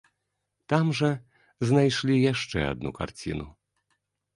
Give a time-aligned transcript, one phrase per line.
[0.73, 1.11] Там жа
[1.67, 3.51] знайшлі яшчэ адну карціну.